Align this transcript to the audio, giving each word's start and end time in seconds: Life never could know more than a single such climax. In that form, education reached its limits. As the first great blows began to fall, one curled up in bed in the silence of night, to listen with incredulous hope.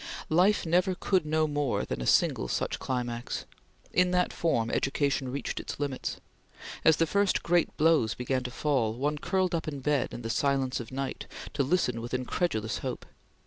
Life 0.29 0.65
never 0.65 0.95
could 0.95 1.27
know 1.27 1.45
more 1.45 1.85
than 1.85 2.01
a 2.01 2.07
single 2.07 2.47
such 2.47 2.79
climax. 2.79 3.45
In 3.93 4.09
that 4.09 4.33
form, 4.33 4.71
education 4.71 5.31
reached 5.31 5.59
its 5.59 5.79
limits. 5.79 6.17
As 6.83 6.97
the 6.97 7.05
first 7.05 7.43
great 7.43 7.77
blows 7.77 8.15
began 8.15 8.41
to 8.45 8.49
fall, 8.49 8.93
one 8.95 9.19
curled 9.19 9.53
up 9.53 9.67
in 9.67 9.79
bed 9.79 10.11
in 10.11 10.23
the 10.23 10.31
silence 10.31 10.79
of 10.79 10.91
night, 10.91 11.27
to 11.53 11.61
listen 11.61 12.01
with 12.01 12.15
incredulous 12.15 12.79
hope. 12.79 13.05